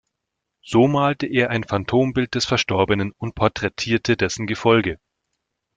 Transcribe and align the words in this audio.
So 0.63 0.87
malte 0.87 1.27
er 1.27 1.51
ein 1.51 1.63
Phantombild 1.63 2.33
des 2.33 2.45
Verstorbenen 2.47 3.11
und 3.19 3.35
porträtierte 3.35 4.17
dessen 4.17 4.47
Gefolge. 4.47 4.97